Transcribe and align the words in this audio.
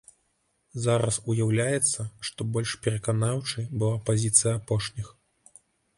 Зараз 0.85 1.17
уяўляецца, 1.33 2.07
што 2.29 2.47
больш 2.55 2.73
пераканаўчай 2.87 3.71
была 3.79 3.97
пазіцыя 4.09 4.51
апошніх. 4.61 5.07